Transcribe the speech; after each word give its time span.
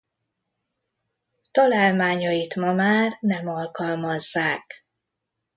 Találmányait 1.51 2.55
ma 2.55 2.73
már 2.73 3.17
nem 3.19 3.47
alkalmazzák. 3.47 4.85